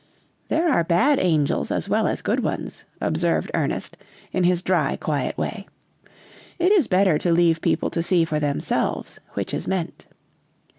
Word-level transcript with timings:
"There 0.47 0.67
are 0.67 0.83
bad 0.83 1.19
angels 1.19 1.69
as 1.69 1.87
well 1.87 2.07
as 2.07 2.23
good 2.23 2.39
ones," 2.39 2.85
observed 2.99 3.51
Ernest, 3.53 3.97
in 4.31 4.45
his 4.45 4.63
dry, 4.63 4.95
quiet 4.95 5.37
way; 5.37 5.67
"it 6.57 6.71
is 6.71 6.87
better 6.87 7.19
to 7.19 7.31
leave 7.31 7.61
people 7.61 7.91
to 7.91 8.01
see 8.01 8.25
for 8.25 8.39
themselves 8.39 9.19
which 9.35 9.53
is 9.53 9.67
meant." 9.67 10.07